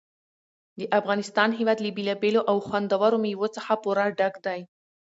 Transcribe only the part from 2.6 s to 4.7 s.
خوندورو مېوو څخه پوره ډک دی.